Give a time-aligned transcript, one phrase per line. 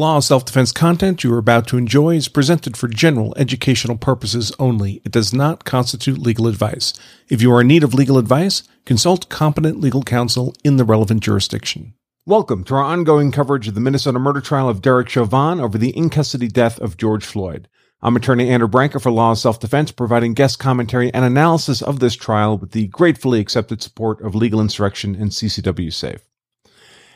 [0.00, 3.98] law of self defense content you are about to enjoy is presented for general educational
[3.98, 5.02] purposes only.
[5.04, 6.94] It does not constitute legal advice.
[7.28, 11.22] If you are in need of legal advice, consult competent legal counsel in the relevant
[11.22, 11.92] jurisdiction.
[12.24, 15.94] Welcome to our ongoing coverage of the Minnesota murder trial of Derek Chauvin over the
[15.94, 17.68] in custody death of George Floyd.
[18.00, 22.00] I'm attorney Andrew Branca for Law of Self Defense, providing guest commentary and analysis of
[22.00, 26.24] this trial with the gratefully accepted support of Legal Insurrection and CCW Safe.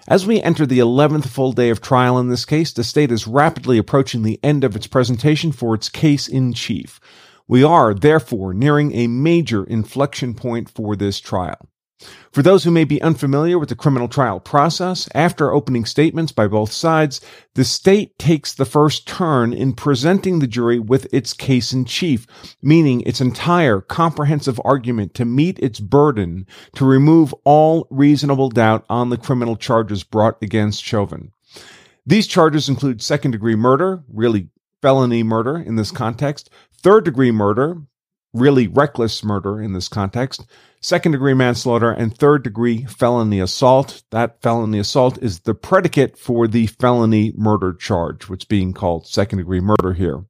[0.06, 3.26] As we enter the 11th full day of trial in this case, the state is
[3.26, 7.00] rapidly approaching the end of its presentation for its case in chief.
[7.48, 11.70] We are, therefore, nearing a major inflection point for this trial.
[12.32, 16.48] For those who may be unfamiliar with the criminal trial process, after opening statements by
[16.48, 17.20] both sides,
[17.54, 22.26] the state takes the first turn in presenting the jury with its case in chief,
[22.60, 29.10] meaning its entire comprehensive argument to meet its burden to remove all reasonable doubt on
[29.10, 31.32] the criminal charges brought against Chauvin.
[32.06, 34.48] These charges include second degree murder, really
[34.82, 36.50] felony murder in this context,
[36.82, 37.78] third degree murder,
[38.34, 40.44] really reckless murder in this context,
[40.80, 44.02] second degree manslaughter, and third degree felony assault.
[44.10, 49.06] That felony assault is the predicate for the felony murder charge, which is being called
[49.06, 50.24] second degree murder here.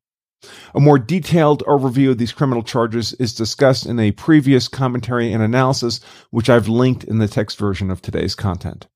[0.74, 5.42] A more detailed overview of these criminal charges is discussed in a previous commentary and
[5.42, 8.86] analysis, which I've linked in the text version of today's content.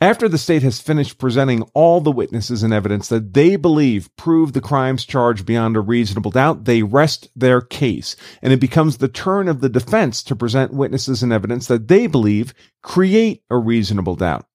[0.00, 4.52] After the state has finished presenting all the witnesses and evidence that they believe prove
[4.52, 9.08] the crimes charged beyond a reasonable doubt, they rest their case, and it becomes the
[9.08, 14.14] turn of the defense to present witnesses and evidence that they believe create a reasonable
[14.14, 14.46] doubt.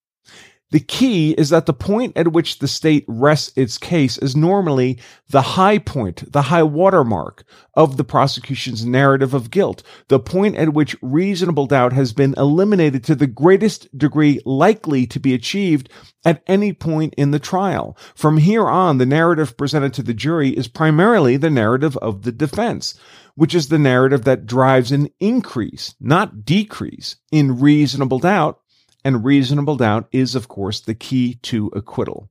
[0.73, 4.97] The key is that the point at which the state rests its case is normally
[5.29, 7.43] the high point, the high watermark
[7.75, 13.03] of the prosecution's narrative of guilt, the point at which reasonable doubt has been eliminated
[13.03, 15.89] to the greatest degree likely to be achieved
[16.25, 17.95] at any point in the trial.
[18.15, 22.31] From here on, the narrative presented to the jury is primarily the narrative of the
[22.31, 22.99] defense
[23.35, 28.59] which is the narrative that drives an increase, not decrease, in reasonable doubt
[29.03, 32.29] and reasonable doubt is, of course, the key to acquittal.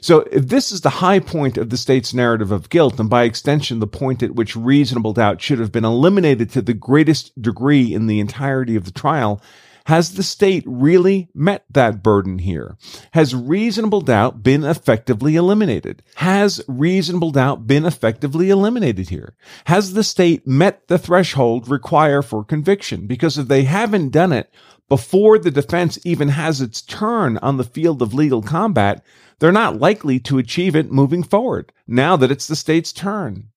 [0.00, 3.22] So, if this is the high point of the state's narrative of guilt, and by
[3.22, 7.94] extension, the point at which reasonable doubt should have been eliminated to the greatest degree
[7.94, 9.40] in the entirety of the trial,
[9.86, 12.76] has the state really met that burden here?
[13.12, 16.02] Has reasonable doubt been effectively eliminated?
[16.16, 19.36] Has reasonable doubt been effectively eliminated here?
[19.66, 23.06] Has the state met the threshold required for conviction?
[23.06, 24.52] Because if they haven't done it,
[24.88, 29.04] before the defense even has its turn on the field of legal combat,
[29.38, 33.48] they're not likely to achieve it moving forward now that it's the state's turn.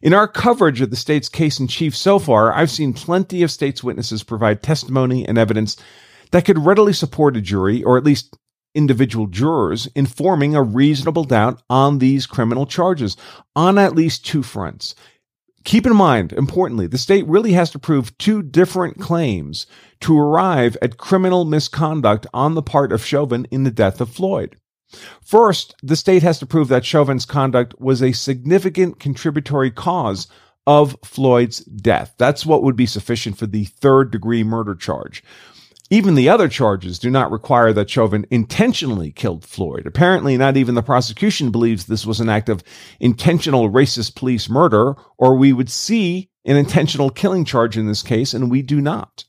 [0.00, 3.50] In our coverage of the state's case in chief so far, I've seen plenty of
[3.50, 5.76] state's witnesses provide testimony and evidence
[6.30, 8.36] that could readily support a jury, or at least
[8.74, 13.16] individual jurors, in forming a reasonable doubt on these criminal charges
[13.56, 14.94] on at least two fronts.
[15.64, 19.66] Keep in mind, importantly, the state really has to prove two different claims
[20.00, 24.56] to arrive at criminal misconduct on the part of Chauvin in the death of Floyd.
[25.22, 30.28] First, the state has to prove that Chauvin's conduct was a significant contributory cause
[30.66, 32.14] of Floyd's death.
[32.18, 35.22] That's what would be sufficient for the third degree murder charge.
[35.90, 39.86] Even the other charges do not require that Chauvin intentionally killed Floyd.
[39.86, 42.62] Apparently, not even the prosecution believes this was an act of
[43.00, 48.34] intentional racist police murder, or we would see an intentional killing charge in this case,
[48.34, 49.24] and we do not.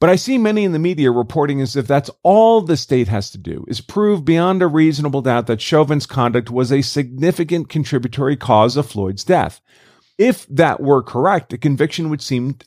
[0.00, 3.30] But I see many in the media reporting as if that's all the state has
[3.30, 8.36] to do is prove beyond a reasonable doubt that Chauvin's conduct was a significant contributory
[8.36, 9.60] cause of Floyd's death.
[10.16, 12.58] If that were correct, a conviction would seem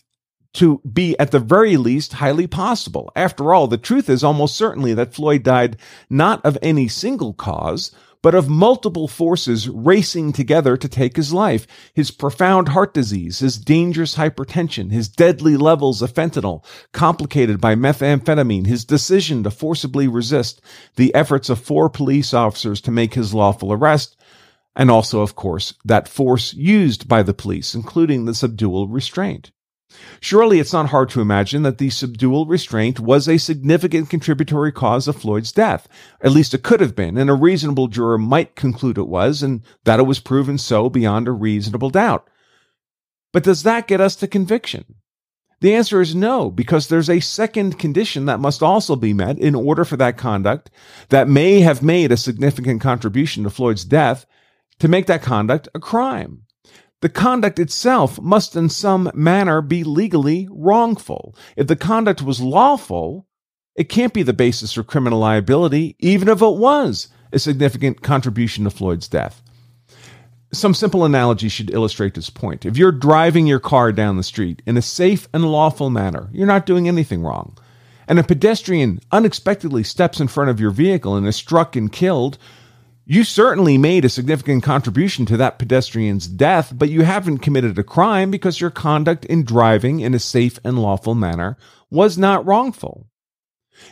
[0.53, 3.09] to be at the very least highly possible.
[3.15, 5.77] After all, the truth is almost certainly that Floyd died
[6.09, 7.91] not of any single cause,
[8.21, 11.65] but of multiple forces racing together to take his life.
[11.93, 18.67] His profound heart disease, his dangerous hypertension, his deadly levels of fentanyl, complicated by methamphetamine,
[18.67, 20.61] his decision to forcibly resist
[20.95, 24.15] the efforts of four police officers to make his lawful arrest,
[24.75, 29.51] and also, of course, that force used by the police, including the subdual restraint.
[30.19, 35.07] Surely it's not hard to imagine that the subdual restraint was a significant contributory cause
[35.07, 35.87] of Floyd's death.
[36.21, 39.61] At least it could have been, and a reasonable juror might conclude it was, and
[39.83, 42.29] that it was proven so beyond a reasonable doubt.
[43.33, 44.95] But does that get us to conviction?
[45.61, 49.53] The answer is no, because there's a second condition that must also be met in
[49.53, 50.71] order for that conduct
[51.09, 54.25] that may have made a significant contribution to Floyd's death
[54.79, 56.41] to make that conduct a crime.
[57.01, 61.35] The conduct itself must in some manner be legally wrongful.
[61.55, 63.27] If the conduct was lawful,
[63.75, 68.65] it can't be the basis for criminal liability, even if it was a significant contribution
[68.65, 69.41] to Floyd's death.
[70.53, 72.65] Some simple analogy should illustrate this point.
[72.65, 76.45] If you're driving your car down the street in a safe and lawful manner, you're
[76.45, 77.57] not doing anything wrong,
[78.07, 82.37] and a pedestrian unexpectedly steps in front of your vehicle and is struck and killed,
[83.05, 87.83] you certainly made a significant contribution to that pedestrian's death, but you haven't committed a
[87.83, 91.57] crime because your conduct in driving in a safe and lawful manner
[91.89, 93.07] was not wrongful.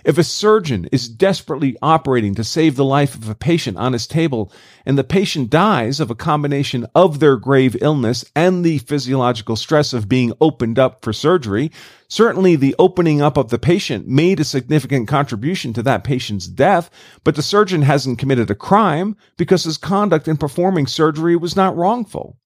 [0.03, 4.07] If a surgeon is desperately operating to save the life of a patient on his
[4.07, 4.51] table
[4.85, 9.93] and the patient dies of a combination of their grave illness and the physiological stress
[9.93, 11.71] of being opened up for surgery,
[12.07, 16.89] certainly the opening up of the patient made a significant contribution to that patient's death,
[17.23, 21.75] but the surgeon hasn't committed a crime because his conduct in performing surgery was not
[21.75, 22.37] wrongful.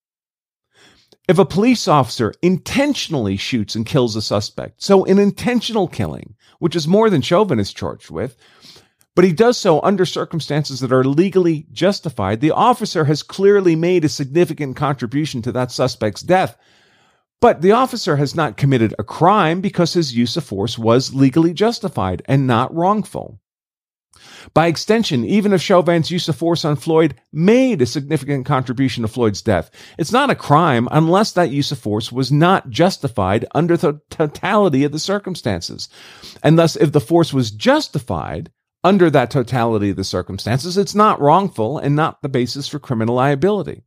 [1.28, 6.76] If a police officer intentionally shoots and kills a suspect, so an intentional killing, which
[6.76, 8.36] is more than Chauvin is charged with,
[9.16, 14.04] but he does so under circumstances that are legally justified, the officer has clearly made
[14.04, 16.58] a significant contribution to that suspect's death.
[17.40, 21.54] But the officer has not committed a crime because his use of force was legally
[21.54, 23.40] justified and not wrongful.
[24.54, 29.08] By extension, even if Chauvin's use of force on Floyd made a significant contribution to
[29.08, 33.78] Floyd's death, it's not a crime unless that use of force was not justified under
[33.78, 35.90] the totality of the circumstances.
[36.44, 38.52] And thus, if the force was justified
[38.84, 43.16] under that totality of the circumstances, it's not wrongful and not the basis for criminal
[43.16, 43.84] liability.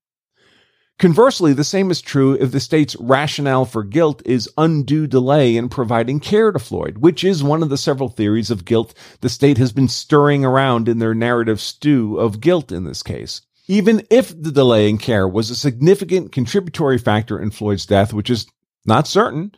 [0.99, 5.69] Conversely, the same is true if the state's rationale for guilt is undue delay in
[5.69, 9.59] providing care to Floyd, which is one of the several theories of guilt the state
[9.59, 13.43] has been stirring around in their narrative stew of guilt in this case.
[13.69, 18.31] Even if the delay in care was a significant contributory factor in Floyd's death, which
[18.31, 18.47] is
[18.87, 19.53] not certain,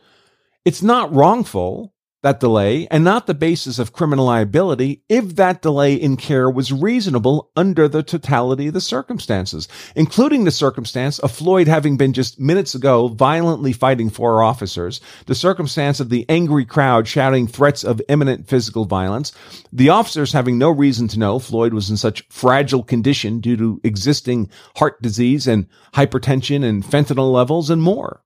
[0.65, 5.93] it's not wrongful that delay and not the basis of criminal liability if that delay
[5.93, 11.67] in care was reasonable under the totality of the circumstances, including the circumstance of Floyd
[11.67, 17.07] having been just minutes ago violently fighting four officers, the circumstance of the angry crowd
[17.07, 19.31] shouting threats of imminent physical violence,
[19.71, 23.79] the officers having no reason to know Floyd was in such fragile condition due to
[23.83, 28.23] existing heart disease and hypertension and fentanyl levels and more.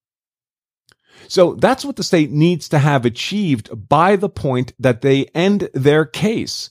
[1.28, 5.70] So that's what the state needs to have achieved by the point that they end
[5.74, 6.70] their case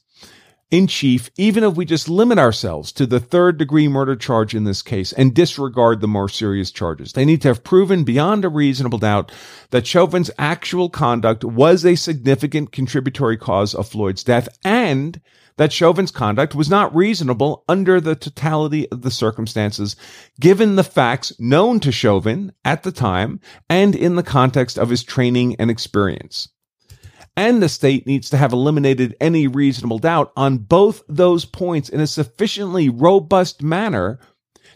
[0.73, 4.65] in chief, even if we just limit ourselves to the third degree murder charge in
[4.65, 7.13] this case and disregard the more serious charges.
[7.13, 9.31] They need to have proven beyond a reasonable doubt
[9.71, 15.21] that Chauvin's actual conduct was a significant contributory cause of Floyd's death and
[15.57, 19.97] that Chauvin's conduct was not reasonable under the totality of the circumstances,
[20.41, 25.03] given the facts known to Chauvin at the time and in the context of his
[25.03, 26.49] training and experience.
[27.37, 32.01] And the state needs to have eliminated any reasonable doubt on both those points in
[32.01, 34.21] a sufficiently robust manner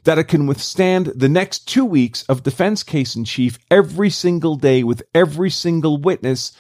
[0.05, 4.57] that it can withstand the next two weeks of defense case in chief every single
[4.57, 6.53] day with every single witness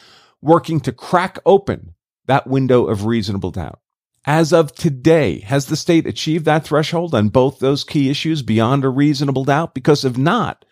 [0.43, 1.95] working to crack open
[2.27, 3.81] that window of reasonable doubt.
[4.29, 8.85] As of today, has the state achieved that threshold on both those key issues beyond
[8.85, 9.73] a reasonable doubt?
[9.73, 10.65] Because if not,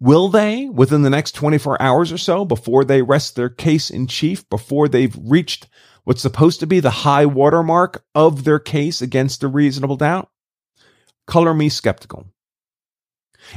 [0.00, 4.06] will they within the next 24 hours or so before they rest their case in
[4.06, 5.66] chief, before they've reached
[6.04, 10.30] what's supposed to be the high watermark of their case against a reasonable doubt?
[11.26, 12.32] Color me skeptical.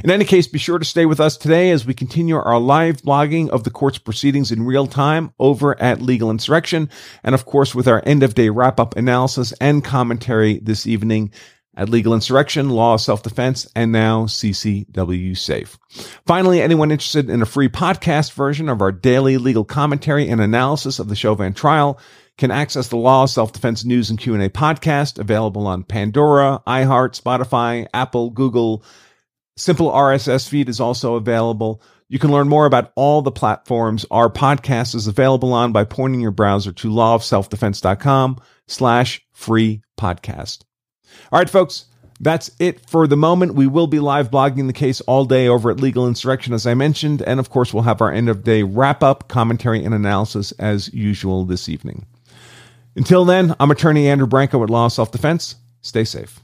[0.04, 3.02] In any case, be sure to stay with us today as we continue our live
[3.02, 6.88] blogging of the court's proceedings in real time over at Legal Insurrection,
[7.22, 11.32] and of course with our end of day wrap up analysis and commentary this evening
[11.76, 15.78] at Legal Insurrection, Law of Self Defense, and now CCW Safe.
[16.26, 20.98] Finally, anyone interested in a free podcast version of our daily legal commentary and analysis
[20.98, 21.98] of the Chauvin trial
[22.38, 27.20] can access the Law of Self Defense News and Q&A podcast available on Pandora, iHeart,
[27.20, 28.84] Spotify, Apple, Google,
[29.62, 31.80] Simple RSS feed is also available.
[32.08, 36.20] You can learn more about all the platforms our podcast is available on by pointing
[36.20, 40.64] your browser to lawofselfdefense.com slash free podcast.
[41.30, 41.84] All right, folks,
[42.18, 43.54] that's it for the moment.
[43.54, 46.74] We will be live blogging the case all day over at Legal Insurrection, as I
[46.74, 47.22] mentioned.
[47.22, 50.92] And of course, we'll have our end of day wrap up, commentary, and analysis as
[50.92, 52.06] usual this evening.
[52.96, 55.54] Until then, I'm attorney Andrew Branca at Law of Self Defense.
[55.82, 56.40] Stay safe.